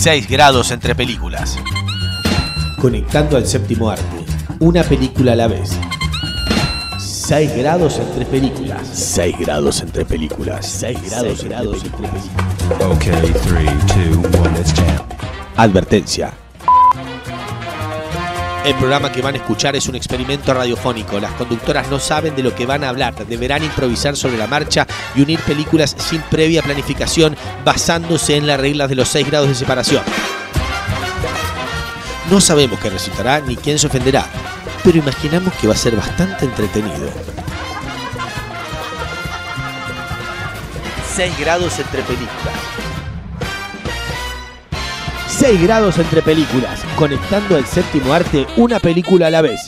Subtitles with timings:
[0.00, 1.58] 6 grados entre películas.
[2.80, 4.24] Conectando al séptimo arte.
[4.58, 5.78] Una película a la vez.
[6.98, 8.88] 6 grados entre películas.
[8.94, 10.64] 6 grados entre películas.
[10.64, 12.30] 6 grados, grados entre películas.
[12.96, 15.06] Okay, three, two, one, let's jam.
[15.56, 16.32] Advertencia.
[18.64, 21.18] El programa que van a escuchar es un experimento radiofónico.
[21.18, 23.14] Las conductoras no saben de lo que van a hablar.
[23.26, 28.90] Deberán improvisar sobre la marcha y unir películas sin previa planificación basándose en las reglas
[28.90, 30.02] de los 6 grados de separación.
[32.30, 34.26] No sabemos qué resultará ni quién se ofenderá,
[34.84, 37.10] pero imaginamos que va a ser bastante entretenido.
[41.16, 42.99] 6 grados entre películas.
[45.40, 46.84] 6 grados entre películas.
[46.96, 48.46] Conectando al séptimo arte.
[48.58, 49.58] Una película a la vez.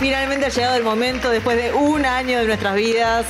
[0.00, 3.26] Finalmente ha llegado el momento, después de un año de nuestras vidas,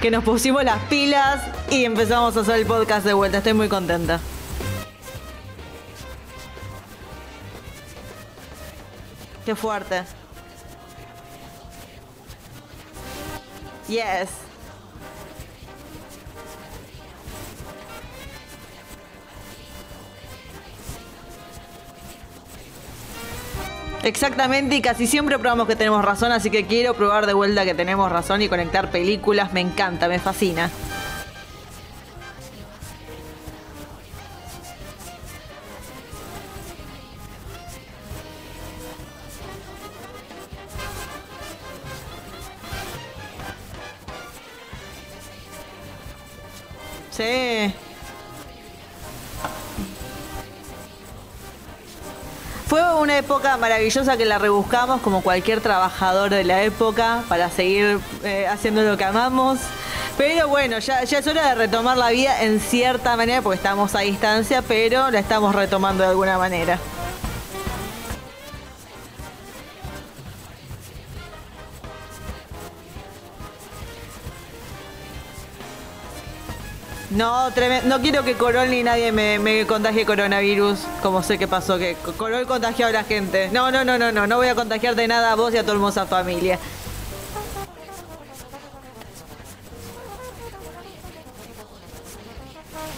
[0.00, 3.38] que nos pusimos las pilas y empezamos a hacer el podcast de vuelta.
[3.38, 4.18] Estoy muy contenta.
[9.44, 10.04] Qué fuerte.
[13.86, 14.30] Yes.
[24.04, 27.74] Exactamente, y casi siempre probamos que tenemos razón, así que quiero probar de vuelta que
[27.74, 29.54] tenemos razón y conectar películas.
[29.54, 30.70] Me encanta, me fascina.
[47.10, 47.72] Sí.
[52.74, 58.00] Fue una época maravillosa que la rebuscamos como cualquier trabajador de la época para seguir
[58.24, 59.60] eh, haciendo lo que amamos.
[60.18, 63.94] Pero bueno, ya, ya es hora de retomar la vida en cierta manera porque estamos
[63.94, 66.80] a distancia, pero la estamos retomando de alguna manera.
[77.14, 81.46] No, treme- no quiero que Corol ni nadie me, me contagie coronavirus, como sé que
[81.46, 83.50] pasó, que Corol contagió a la gente.
[83.52, 85.64] No, no, no, no, no, no voy a contagiar de nada a vos y a
[85.64, 86.58] tu hermosa familia.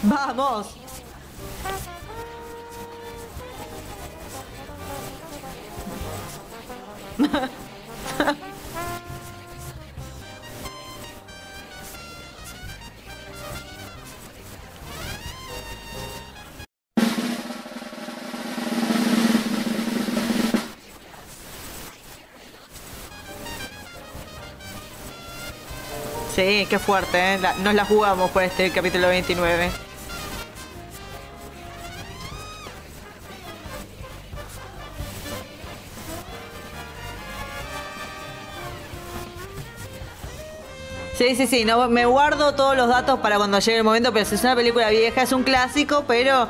[0.02, 0.66] Vamos.
[26.46, 27.38] Sí, qué fuerte, ¿eh?
[27.40, 29.68] La- nos la jugamos por este capítulo 29.
[41.14, 44.24] Sí, sí, sí, no, me guardo todos los datos para cuando llegue el momento, pero
[44.26, 46.46] si es una película vieja, es un clásico, pero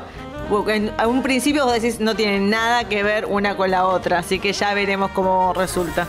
[0.67, 4.19] en a un principio vos decís no tiene nada que ver una con la otra,
[4.19, 6.05] así que ya veremos cómo resulta.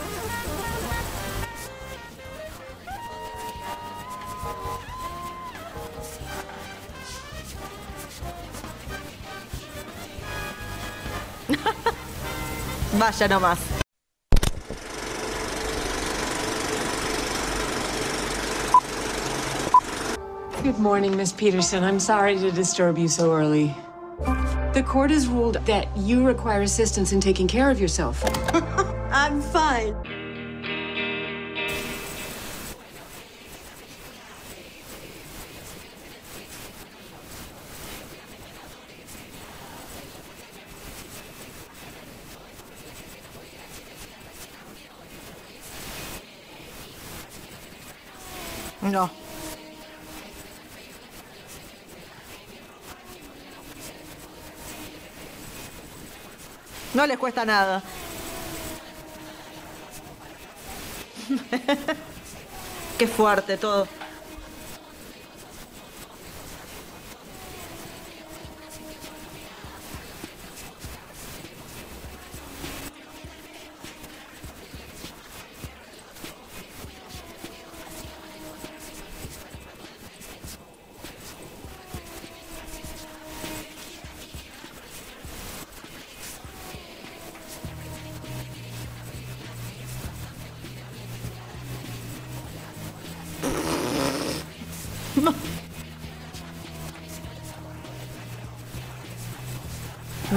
[12.98, 13.60] Vaya nomás.
[20.64, 21.84] Good morning, Miss Peterson.
[21.84, 23.72] I'm sorry to disturb you so early.
[24.74, 28.24] The court has ruled that you require assistance in taking care of yourself.
[29.12, 29.94] I'm fine.
[56.98, 57.80] No les cuesta nada.
[62.98, 63.86] Qué fuerte todo.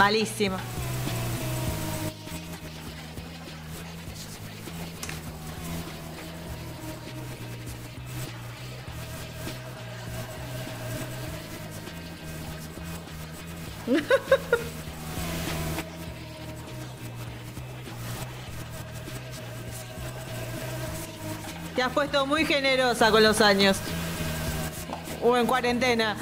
[0.02, 0.58] Malísimo.
[21.76, 23.78] Te has puesto muy generosa con los años.
[25.22, 26.18] O en cuarentena.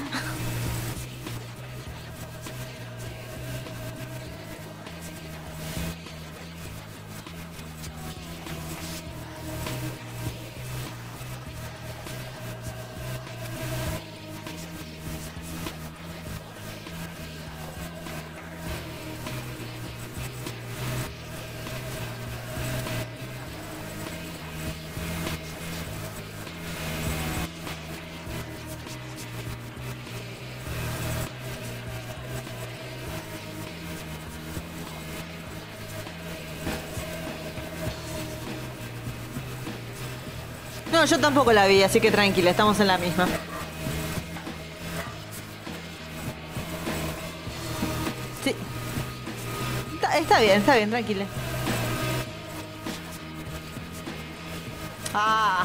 [41.00, 43.26] No, yo tampoco la vi, así que tranquila, estamos en la misma.
[48.44, 48.54] Sí.
[50.14, 51.24] Está, bien, está bien, tranquila.
[55.14, 55.64] Ah.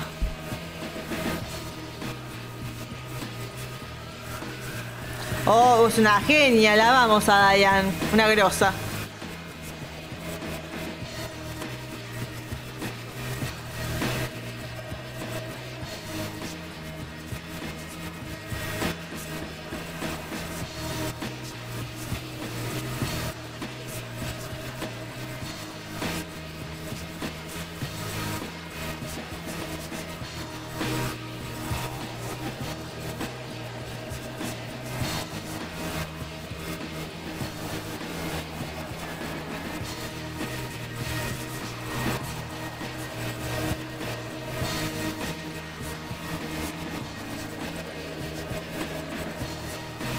[5.45, 7.91] Oh, es una genia, la vamos a Diane.
[8.13, 8.71] Una grosa.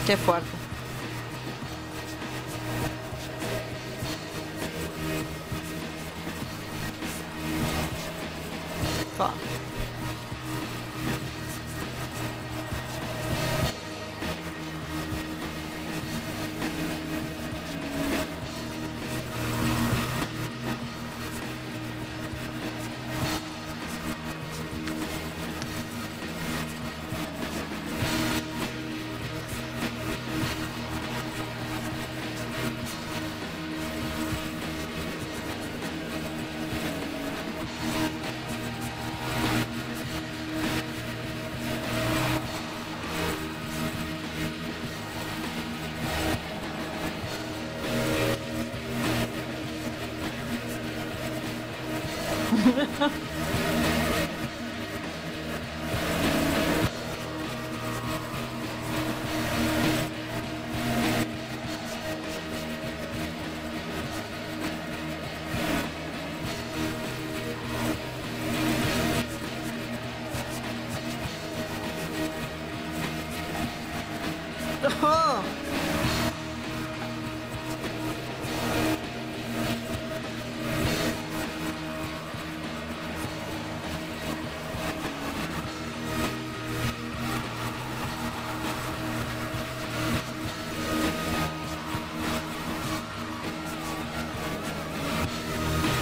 [0.06, 0.55] Qué fuerte.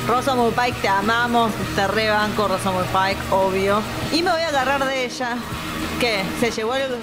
[0.07, 3.81] Rosamund Pike, te amamos, te rebanco Rosamund Pike, obvio.
[4.13, 5.37] Y me voy a agarrar de ella.
[5.99, 6.23] ¿Qué?
[6.39, 6.99] ¿Se llevó el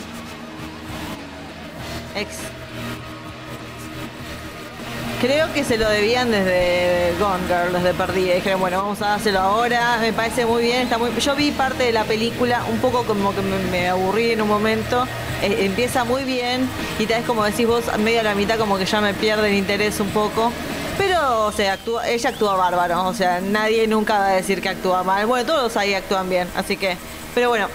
[5.22, 8.34] Creo que se lo debían desde Gone Girl, desde Perdida.
[8.34, 10.00] Dijeron, bueno, vamos a dárselo ahora.
[10.02, 11.12] Me parece muy bien, está muy.
[11.20, 15.06] Yo vi parte de la película, un poco como que me, aburrí en un momento.
[15.44, 18.58] Eh, empieza muy bien y tal vez como decís vos, a media de la mitad
[18.58, 20.52] como que ya me pierde el interés un poco.
[20.98, 23.08] Pero, o actúa, ella actúa bárbaro.
[23.08, 25.28] O sea, nadie nunca va a decir que actúa mal.
[25.28, 26.48] Bueno, todos ahí actúan bien.
[26.56, 26.98] Así que,
[27.36, 27.68] pero bueno,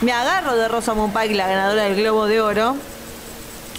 [0.00, 2.76] me agarro de Rosamund Pike, la ganadora del Globo de Oro.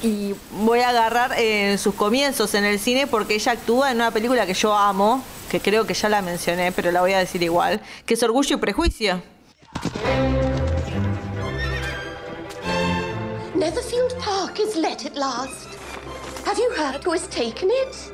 [0.01, 4.11] Y voy a agarrar en sus comienzos en el cine porque ella actúa en una
[4.11, 7.43] película que yo amo, que creo que ya la mencioné, pero la voy a decir
[7.43, 9.21] igual, que es Orgullo y Prejuicio.
[13.55, 15.67] Netherfield Park is let at last.
[16.45, 18.09] Have you heard who has taken it?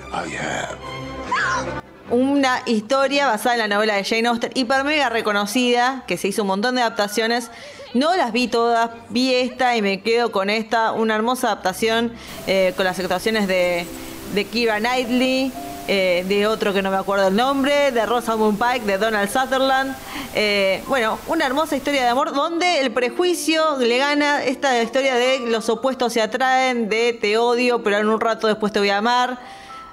[2.10, 6.44] una historia basada en la novela de Jane Austen, hiper mega reconocida, que se hizo
[6.44, 7.50] un montón de adaptaciones.
[7.96, 10.92] No las vi todas, vi esta y me quedo con esta.
[10.92, 12.12] Una hermosa adaptación
[12.46, 13.88] eh, con las actuaciones de,
[14.34, 15.50] de Kira Knightley,
[15.88, 19.96] eh, de otro que no me acuerdo el nombre, de Rosamund Pike, de Donald Sutherland.
[20.34, 25.48] Eh, bueno, una hermosa historia de amor donde el prejuicio le gana esta historia de
[25.48, 28.98] los opuestos se atraen, de te odio, pero en un rato después te voy a
[28.98, 29.40] amar.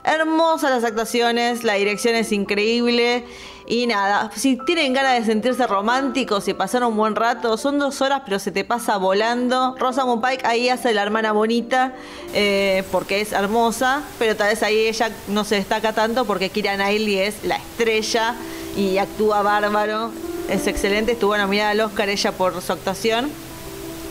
[0.02, 3.24] Hermosas las actuaciones, la dirección es increíble.
[3.72, 8.02] Y nada, si tienen ganas de sentirse románticos y pasar un buen rato, son dos
[8.02, 9.74] horas, pero se te pasa volando.
[9.78, 11.94] Rosamund Pike ahí hace la hermana bonita
[12.34, 16.74] eh, porque es hermosa, pero tal vez ahí ella no se destaca tanto porque Kira
[16.74, 18.34] Knightley es la estrella
[18.76, 20.10] y actúa bárbaro.
[20.50, 23.30] Es excelente, estuvo nominada al Oscar ella por su actuación.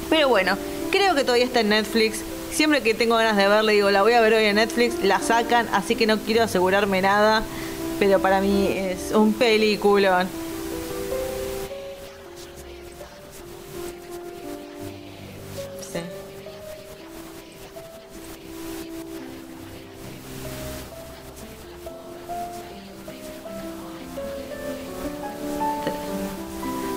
[0.10, 0.58] Pero bueno,
[0.90, 2.22] creo que todavía está en Netflix.
[2.52, 5.20] Siempre que tengo ganas de verla, digo, la voy a ver hoy en Netflix, la
[5.20, 7.44] sacan, así que no quiero asegurarme nada,
[8.02, 10.28] pero para mí es un peliculón.
[15.82, 16.00] Sí.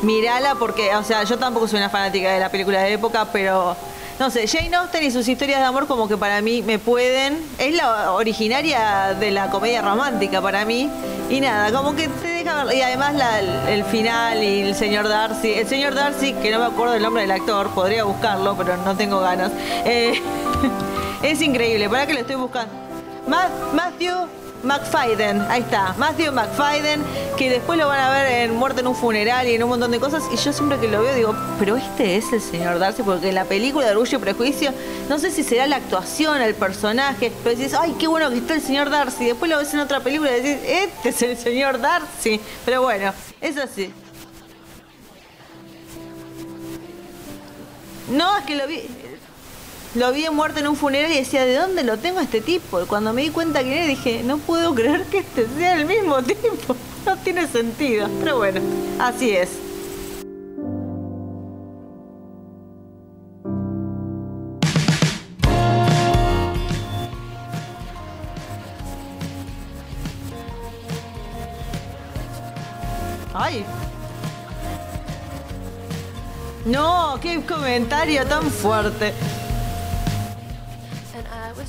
[0.01, 3.77] Mirala porque, o sea, yo tampoco soy una fanática de la película de época, pero
[4.19, 7.45] no sé, Jane Austen y sus historias de amor como que para mí me pueden.
[7.59, 10.89] Es la originaria de la comedia romántica para mí.
[11.29, 12.77] Y nada, como que te deja ver.
[12.77, 13.15] Y además
[13.69, 15.55] el, final y el señor Darcy.
[15.55, 18.97] El señor Darcy, que no me acuerdo el nombre del actor, podría buscarlo, pero no
[18.97, 19.51] tengo ganas.
[19.85, 20.21] Eh,
[21.23, 22.73] es increíble, para que lo estoy buscando.
[23.27, 24.15] Ma- Matthew
[24.65, 27.03] McFadden, ahí está, Matthew McFadden,
[27.37, 29.91] que después lo van a ver en Muerte en un funeral y en un montón
[29.91, 30.23] de cosas.
[30.33, 33.35] Y yo siempre que lo veo digo, pero este es el señor Darcy, porque en
[33.35, 34.73] la película de Orgullo y Prejuicio,
[35.09, 38.55] no sé si será la actuación, el personaje, pero decís, ay, qué bueno que está
[38.55, 39.27] el señor Darcy.
[39.27, 42.41] Después lo ves en otra película y decís, este es el señor Darcy.
[42.65, 43.93] Pero bueno, es así.
[48.11, 48.83] No, es que lo vi.
[49.95, 52.83] Lo vi muerto en un funeral y decía, ¿de dónde lo tengo a este tipo?
[52.83, 55.87] Y cuando me di cuenta que era, dije, no puedo creer que este sea el
[55.87, 56.75] mismo tipo.
[57.07, 58.09] No tiene sentido.
[58.19, 58.61] Pero bueno,
[58.99, 59.51] así es.
[73.33, 73.65] Ay.
[76.65, 79.13] No, qué comentario tan fuerte.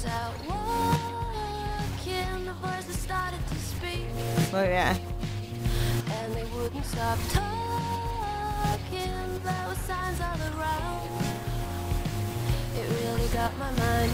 [0.05, 0.45] And I was out
[1.97, 4.97] walking, the started to speak, oh, Muy bien.
[6.11, 7.49] and they wouldn't stop talking.
[9.43, 11.09] There were signs all around.
[12.75, 14.11] It really got my mind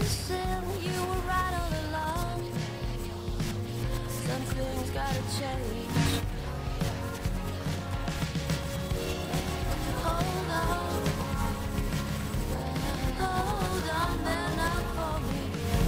[0.00, 0.64] racing.
[0.80, 2.38] You were right all along.
[4.08, 6.15] Something's gotta change.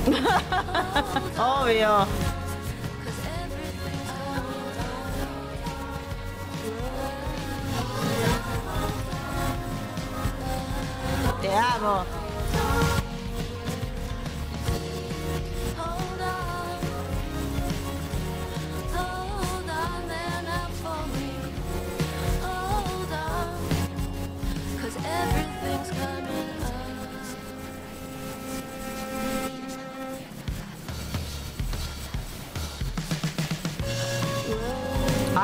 [0.09, 2.07] Obvio.
[3.05, 4.63] Cause everything's coming
[11.43, 12.18] Te amo.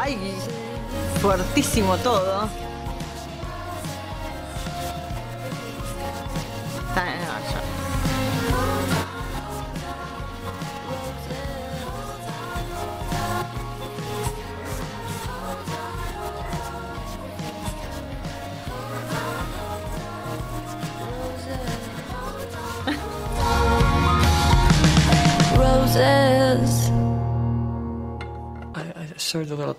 [0.05, 0.19] Ay,
[1.23, 2.47] fuertísimo todo.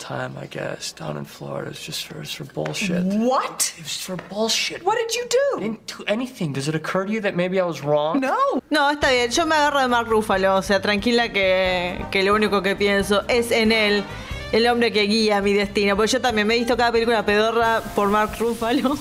[0.08, 1.70] Time, I guess, down in Florida.
[1.72, 3.04] It's just for, it's for bullshit.
[3.04, 3.74] What?
[3.78, 4.84] It was for bullshit.
[4.84, 5.60] What did you I do?
[5.62, 6.54] didn't do anything.
[6.54, 8.20] Does it occur to you that maybe I was wrong?
[8.20, 8.38] No.
[8.70, 9.32] No, está bien.
[9.32, 10.56] Yo me agarro de Mark Ruffalo.
[10.58, 14.04] O sea, tranquila que, que lo único que pienso es en él.
[14.52, 15.96] El hombre que guía mi destino.
[15.96, 18.96] Porque yo también me he visto cada película pedorra por Mark Ruffalo.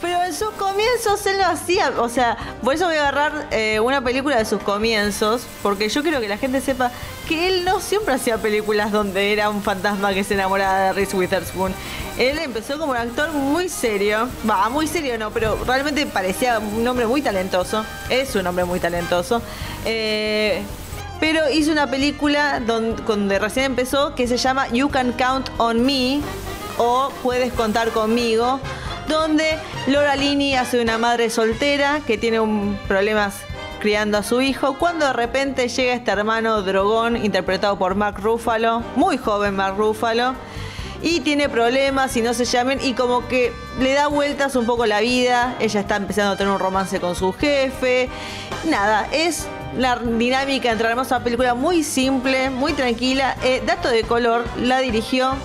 [0.00, 1.92] Pero en sus comienzos él lo hacía.
[1.98, 5.42] O sea, por eso voy a agarrar eh, una película de sus comienzos.
[5.62, 6.90] Porque yo quiero que la gente sepa
[7.28, 11.16] que él no siempre hacía películas donde era un fantasma que se enamoraba de Reese
[11.16, 11.74] Witherspoon.
[12.18, 14.28] Él empezó como un actor muy serio.
[14.48, 17.84] Va, muy serio no, pero realmente parecía un hombre muy talentoso.
[18.08, 19.42] Es un hombre muy talentoso.
[19.84, 20.62] Eh,
[21.20, 25.84] pero hizo una película donde, donde recién empezó que se llama You Can Count on
[25.84, 26.20] Me
[26.82, 28.58] o Puedes contar conmigo,
[29.08, 33.34] donde Laura Linney hace una madre soltera que tiene un problemas
[33.80, 38.82] criando a su hijo, cuando de repente llega este hermano drogón interpretado por Mark Ruffalo,
[38.94, 40.34] muy joven Mark Ruffalo,
[41.02, 44.84] y tiene problemas y no se llamen y como que le da vueltas un poco
[44.84, 48.10] la vida, ella está empezando a tener un romance con su jefe,
[48.68, 49.46] nada, es
[49.78, 55.36] la dinámica entre hermosa película muy simple, muy tranquila, Eh, dato de color, la dirigió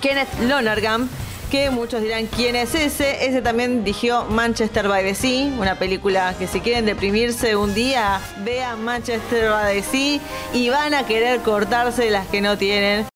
[0.00, 1.08] Kenneth Lonergan,
[1.50, 3.26] que muchos dirán quién es ese.
[3.26, 8.20] Ese también dirigió Manchester by the Sea, una película que si quieren deprimirse un día,
[8.44, 10.20] vean Manchester by the Sea
[10.54, 13.06] y van a querer cortarse las que no tienen.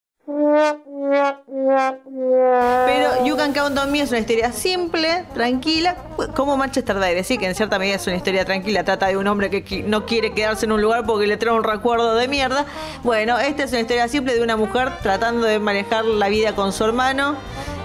[2.87, 5.97] Pero You Can Count on Me es una historia simple, tranquila,
[6.35, 8.85] como Manchester the Sea, que en cierta medida es una historia tranquila.
[8.85, 11.65] Trata de un hombre que no quiere quedarse en un lugar porque le trae un
[11.65, 12.65] recuerdo de mierda.
[13.03, 16.73] Bueno, esta es una historia simple de una mujer tratando de manejar la vida con
[16.73, 17.37] su hermano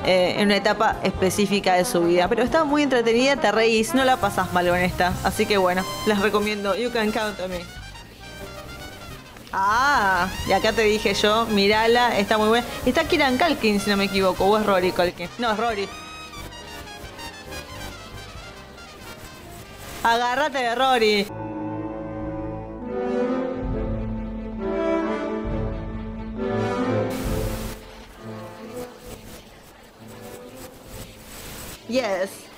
[0.05, 2.27] eh, en una etapa específica de su vida.
[2.27, 5.13] Pero está muy entretenida, te reís, no la pasas mal con esta.
[5.23, 7.78] Así que bueno, les recomiendo You Can Count on Me.
[9.51, 12.67] Ah, y acá te dije yo, mirala, está muy buena.
[12.85, 15.29] Está Kieran Culkin, si no me equivoco, o es Rory Culkin.
[15.39, 15.89] No, es Rory.
[20.03, 21.27] Agárrate de Rory.
[31.87, 32.48] Yes.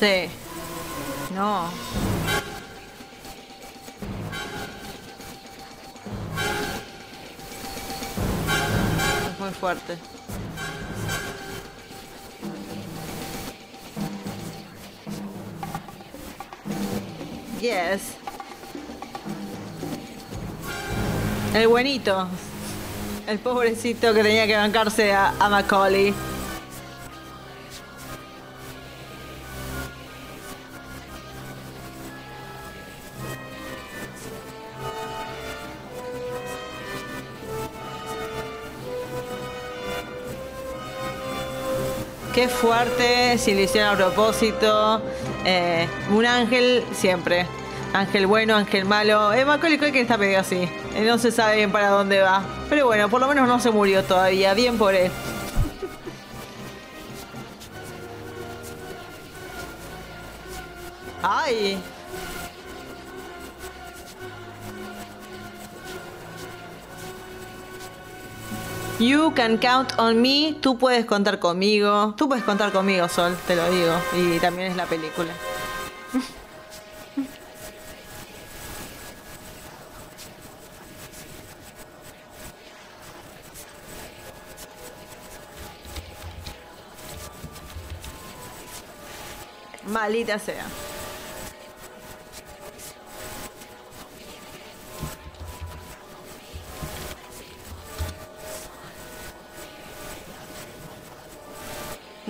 [0.00, 0.30] Sí.
[1.34, 1.68] No.
[9.28, 9.98] Es muy fuerte.
[17.60, 18.14] Yes.
[21.54, 22.28] El buenito.
[23.26, 26.14] El pobrecito que tenía que bancarse a, a Macaulay.
[42.38, 45.02] Qué fuerte, si a propósito.
[45.44, 47.46] Eh, un ángel siempre.
[47.92, 49.32] Ángel bueno, ángel malo.
[49.32, 50.70] Eh, Macaulay Culkin está medio así.
[50.94, 52.44] Eh, no se sabe bien para dónde va.
[52.68, 54.54] Pero bueno, por lo menos no se murió todavía.
[54.54, 55.10] Bien por él.
[68.98, 70.56] You can count on me.
[70.60, 72.14] Tú puedes contar conmigo.
[72.16, 73.92] Tú puedes contar conmigo, Sol, te lo digo.
[74.16, 75.32] Y también es la película.
[89.86, 90.66] Malita sea.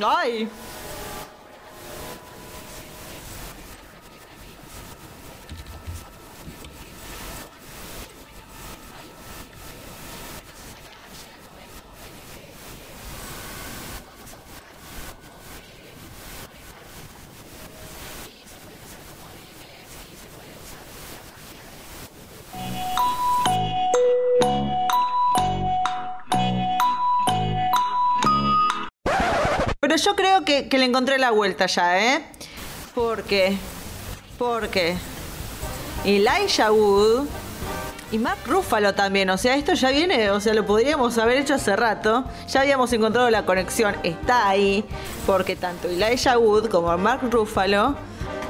[0.05, 0.49] ¡Ay!
[30.67, 32.25] Que, le encontré la vuelta ya, ¿eh?
[32.95, 33.57] Porque,
[34.39, 34.97] porque
[36.05, 37.27] Elijah Wood
[38.11, 41.55] y Mark Ruffalo también, o sea, esto ya viene, o sea, lo podríamos haber hecho
[41.55, 44.85] hace rato, ya habíamos encontrado la conexión, está ahí,
[45.27, 47.95] porque tanto Elijah Wood como Mark Ruffalo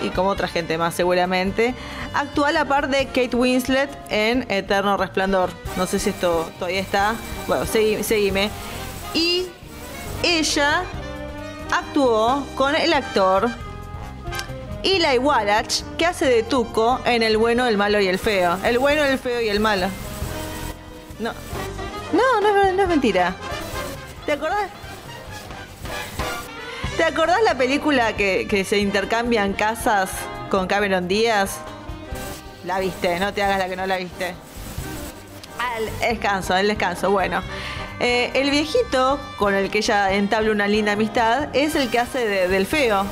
[0.00, 1.74] y como otra gente más seguramente,
[2.14, 5.50] actúa a la par de Kate Winslet en Eterno Resplandor.
[5.76, 7.16] No sé si esto todavía está.
[7.48, 8.48] Bueno, segui- seguime.
[9.12, 9.46] Y
[10.22, 10.84] ella
[11.72, 13.48] actuó con el actor
[14.82, 18.58] Eli Wallach, que hace de Tuco en El bueno, el malo y el feo.
[18.64, 19.88] El bueno, el feo y el malo.
[21.18, 21.32] No.
[22.12, 23.34] No, no, es- mentira.
[24.24, 24.70] ¿Te acordás?
[26.96, 30.10] ¿Te acordás la película que, que se intercambian casas
[30.50, 31.58] con Cameron Díaz?
[32.64, 34.34] La viste, no te hagas la que no la viste.
[35.58, 37.42] Al descanso, al descanso, bueno.
[38.00, 42.26] Eh, el viejito con el que ella entabla una linda amistad es el que hace
[42.26, 43.04] de- del feo.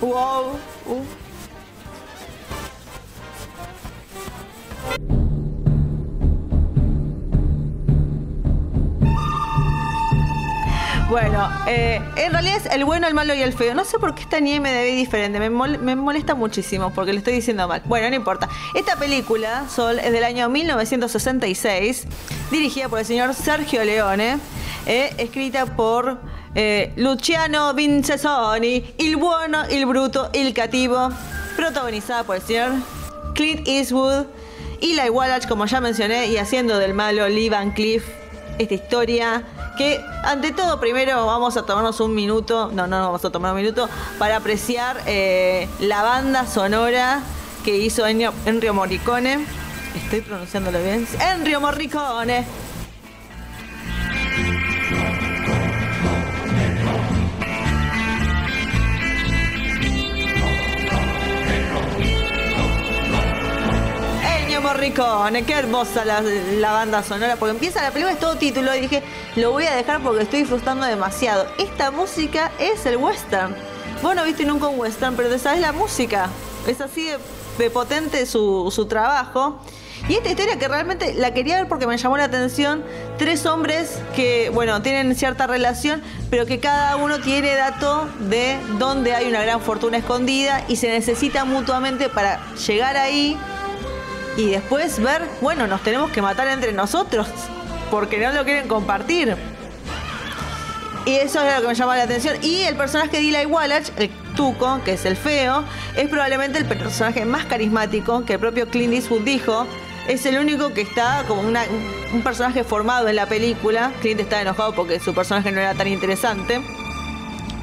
[0.00, 0.58] Wow.
[0.86, 1.04] uh.
[11.08, 13.74] Bueno, eh, en realidad es el bueno, el malo y el feo.
[13.74, 15.38] No sé por qué está en IMDb diferente.
[15.40, 17.80] Me, mol- me molesta muchísimo porque le estoy diciendo mal.
[17.86, 18.46] Bueno, no importa.
[18.74, 22.04] Esta película, Sol, es del año 1966,
[22.50, 24.38] dirigida por el señor Sergio Leone,
[24.84, 26.18] eh, escrita por
[26.54, 31.08] eh, Luciano Vincenzoni, el bueno, el bruto, el cativo,
[31.56, 32.72] protagonizada por el señor
[33.34, 34.26] Clint Eastwood,
[34.82, 38.04] Eli Wallach, como ya mencioné, y haciendo del malo Lee Van Cleef
[38.58, 39.44] esta historia
[39.78, 43.60] que ante todo primero vamos a tomarnos un minuto, no, no vamos a tomar un
[43.62, 43.88] minuto,
[44.18, 47.22] para apreciar eh, la banda sonora
[47.64, 48.32] que hizo Ennio
[48.74, 49.46] Morricone.
[49.94, 51.06] Estoy pronunciándolo bien.
[51.20, 52.67] Ennio Morricone.
[64.78, 69.02] Morricone, qué hermosa la, banda sonora, porque empieza la película, es todo título, y dije,
[69.34, 71.48] lo voy a dejar porque estoy disfrutando demasiado.
[71.58, 73.56] Esta música es el western.
[74.04, 76.28] Vos no viste nunca un western, pero te sabes la música.
[76.68, 77.18] Es así de,
[77.58, 79.58] de potente su, su trabajo.
[80.08, 82.84] Y esta historia que realmente la quería ver porque me llamó la atención,
[83.18, 89.12] tres hombres que, bueno, tienen cierta relación, pero que cada uno tiene dato de dónde
[89.12, 93.36] hay una gran fortuna escondida y se necesitan mutuamente para llegar ahí
[94.38, 97.26] y después ver, bueno, nos tenemos que matar entre nosotros
[97.90, 99.36] porque no lo quieren compartir.
[101.04, 102.36] Y eso es lo que me llama la atención.
[102.40, 105.64] Y el personaje de Eli Wallach, el Tuco, que es el feo,
[105.96, 109.66] es probablemente el personaje más carismático que el propio Clint Eastwood dijo.
[110.06, 113.90] Es el único que está como un personaje formado en la película.
[114.00, 116.62] Clint está enojado porque su personaje no era tan interesante.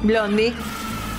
[0.02, 0.52] Blondie.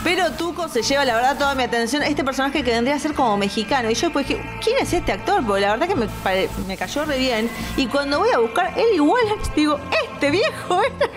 [0.03, 3.13] Pero Tuco se lleva, la verdad, toda mi atención este personaje que vendría a ser
[3.13, 3.89] como mexicano.
[3.89, 5.45] Y yo después dije, ¿quién es este actor?
[5.45, 7.49] Porque la verdad que me, pare- me cayó re bien.
[7.75, 9.23] Y cuando voy a buscar él igual,
[9.55, 9.79] digo,
[10.13, 11.09] este viejo era.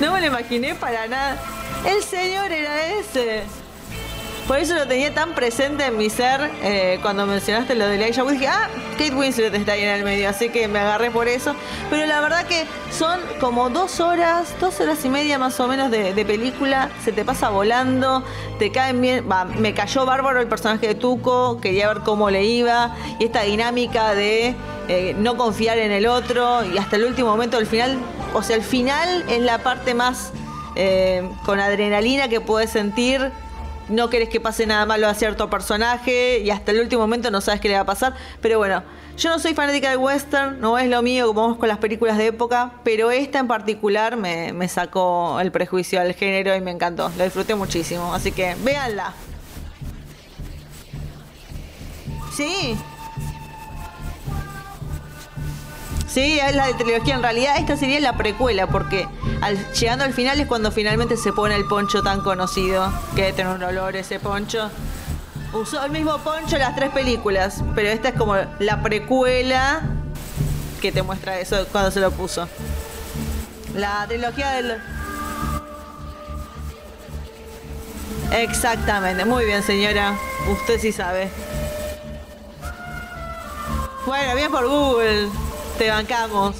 [0.00, 1.38] No me lo imaginé para nada.
[1.86, 3.44] El señor era ese.
[4.50, 8.24] Por eso lo tenía tan presente en mi ser eh, cuando mencionaste lo de Elijah
[8.24, 8.32] Wood.
[8.32, 11.54] Dije, ah, Kate Winslet está ahí en el medio, así que me agarré por eso.
[11.88, 15.92] Pero la verdad que son como dos horas, dos horas y media más o menos
[15.92, 16.90] de, película.
[17.04, 18.24] Se te pasa volando,
[18.58, 19.24] te caen bien.
[19.60, 22.96] Me cayó bárbaro el personaje de Tuco, quería ver cómo le iba.
[23.20, 24.56] Y esta dinámica de
[24.88, 26.64] eh, no confiar en el otro.
[26.64, 28.00] Y hasta el último momento, el final.
[28.34, 30.32] O sea, el final es la parte más
[30.74, 33.30] eh, con adrenalina que puedes sentir
[33.90, 37.40] no querés que pase nada malo a cierto personaje y hasta el último momento no
[37.40, 38.14] sabes qué le va a pasar.
[38.40, 38.82] Pero bueno,
[39.16, 42.16] yo no soy fanática del western, no es lo mío como vamos con las películas
[42.16, 46.70] de época, pero esta en particular me, me sacó el prejuicio al género y me
[46.70, 48.14] encantó, lo disfruté muchísimo.
[48.14, 49.12] Así que véanla.
[52.36, 52.76] Sí.
[56.12, 57.14] Sí, es la de trilogía.
[57.14, 59.06] En realidad, esta sería la precuela, porque
[59.78, 63.54] llegando al final es cuando finalmente se pone el poncho tan conocido, que debe tener
[63.54, 64.70] un olor ese poncho.
[65.52, 69.82] Usó el mismo poncho en las tres películas, pero esta es como la precuela
[70.80, 72.48] que te muestra eso cuando se lo puso.
[73.76, 74.78] La trilogía del.
[78.32, 80.16] Exactamente, muy bien, señora.
[80.50, 81.30] Usted sí sabe.
[84.06, 85.28] Bueno, bien por Google.
[85.80, 86.56] Te bancamos.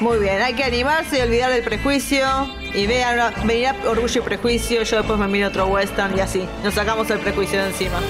[0.00, 2.26] Muy bien, hay que animarse y olvidar del prejuicio.
[2.72, 6.48] Y vean, venirá Orgullo y Prejuicio, yo después me miro otro western y así.
[6.64, 8.00] Nos sacamos el prejuicio de encima.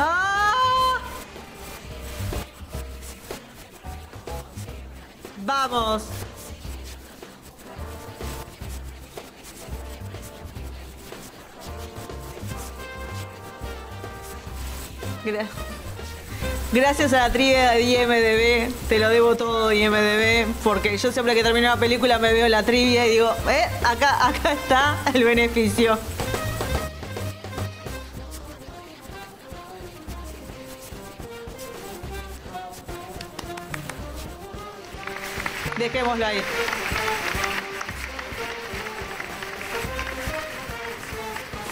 [0.00, 0.29] ¡Ah!
[5.44, 6.02] Vamos.
[15.24, 15.46] Gra-
[16.72, 21.42] Gracias a la trivia de IMDB, te lo debo todo IMDB, porque yo siempre que
[21.42, 25.98] termino una película me veo la trivia y digo, eh, acá, acá está el beneficio.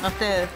[0.03, 0.49] A ustedes.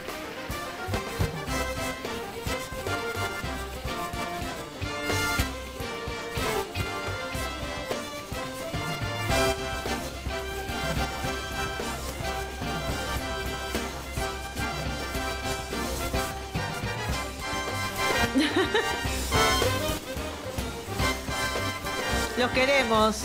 [22.39, 23.23] Los queremos.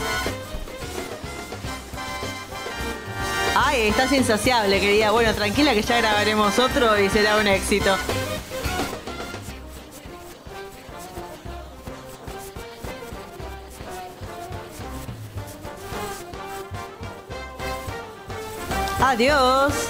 [3.60, 5.10] Ay, estás insaciable, querida.
[5.10, 7.98] Bueno, tranquila que ya grabaremos otro y será un éxito.
[19.02, 19.87] Adiós.